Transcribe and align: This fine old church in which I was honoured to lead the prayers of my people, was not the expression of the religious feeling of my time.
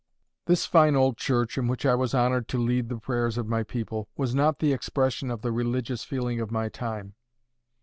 This 0.47 0.65
fine 0.65 0.95
old 0.95 1.15
church 1.17 1.59
in 1.59 1.67
which 1.67 1.85
I 1.85 1.93
was 1.93 2.15
honoured 2.15 2.47
to 2.47 2.57
lead 2.57 2.89
the 2.89 2.97
prayers 2.97 3.37
of 3.37 3.45
my 3.45 3.61
people, 3.61 4.09
was 4.17 4.33
not 4.33 4.57
the 4.57 4.73
expression 4.73 5.29
of 5.29 5.43
the 5.43 5.51
religious 5.51 6.03
feeling 6.03 6.39
of 6.39 6.49
my 6.49 6.69
time. 6.69 7.13